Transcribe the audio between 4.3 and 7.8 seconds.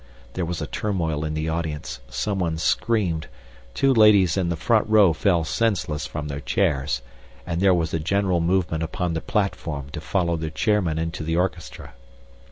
in the front row fell senseless from their chairs, and there